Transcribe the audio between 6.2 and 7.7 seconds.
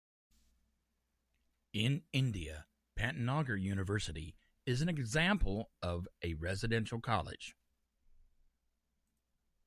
a residential college.